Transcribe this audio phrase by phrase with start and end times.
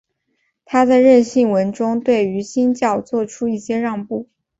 [0.65, 4.27] 他在认信文中对于新教做出一些让步。